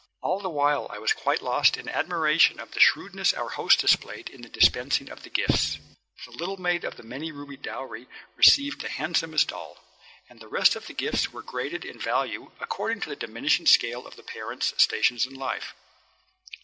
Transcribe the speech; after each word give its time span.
All 0.23 0.39
the 0.39 0.49
while 0.49 0.87
I 0.89 0.97
was 0.97 1.13
quite 1.13 1.43
lost 1.43 1.77
in 1.77 1.87
admiration 1.87 2.59
of 2.59 2.71
the 2.71 2.79
shrewdness 2.79 3.33
our 3.35 3.49
host 3.49 3.77
displayed 3.81 4.29
in 4.31 4.41
the 4.41 4.49
dispensing 4.49 5.11
of 5.11 5.21
the 5.21 5.29
gifts. 5.29 5.77
The 6.25 6.31
little 6.31 6.57
maid 6.57 6.83
of 6.83 6.97
the 6.97 7.03
many 7.03 7.31
rubied 7.31 7.61
dowry 7.61 8.07
received 8.35 8.81
the 8.81 8.89
handsomest 8.89 9.49
doll, 9.49 9.77
and 10.27 10.39
the 10.39 10.47
rest 10.47 10.75
of 10.75 10.87
the 10.87 10.93
gifts 10.93 11.31
were 11.31 11.43
graded 11.43 11.85
in 11.85 11.99
value 11.99 12.49
according 12.59 13.01
to 13.01 13.09
the 13.09 13.15
diminishing 13.15 13.67
scale 13.67 14.07
of 14.07 14.15
the 14.15 14.23
parents' 14.23 14.73
stations 14.75 15.27
in 15.27 15.35
life. 15.35 15.75